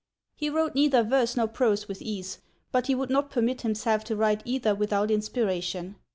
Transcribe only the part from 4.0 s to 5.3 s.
to write either without